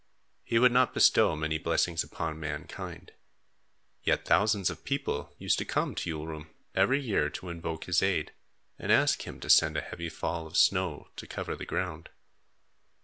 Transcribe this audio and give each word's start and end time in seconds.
He 0.43 0.57
would 0.57 0.71
not 0.71 0.95
bestow 0.95 1.35
many 1.35 1.59
blessings 1.59 2.03
upon 2.03 2.39
mankind; 2.39 3.11
yet 4.01 4.25
thousands 4.25 4.71
of 4.71 4.83
people 4.83 5.35
used 5.37 5.59
to 5.59 5.63
come 5.63 5.93
to 5.93 6.17
Ulrum 6.17 6.47
every 6.73 6.99
year 6.99 7.29
to 7.29 7.49
invoke 7.49 7.83
his 7.83 8.01
aid 8.01 8.33
and 8.79 8.91
ask 8.91 9.27
him 9.27 9.39
to 9.41 9.47
send 9.51 9.77
a 9.77 9.81
heavy 9.81 10.09
fall 10.09 10.47
of 10.47 10.57
snow 10.57 11.09
to 11.17 11.27
cover 11.27 11.55
the 11.55 11.65
ground. 11.67 12.09